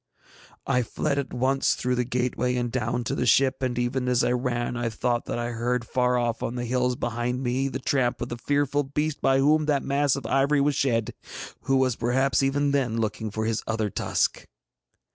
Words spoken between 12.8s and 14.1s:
looking for his other